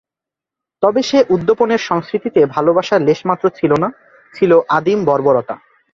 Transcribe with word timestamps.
তবে 0.83 1.01
সে 1.01 1.19
উদ্যাপনের 1.29 1.81
সংস্কৃতিতে 1.89 2.41
ভালোবাসার 2.45 3.01
লেশমাত্র 3.01 3.45
ছিল 3.49 3.71
না, 3.79 3.89
ছিল 4.35 4.51
আদিম 4.69 4.99
বর্বরতা। 5.05 5.55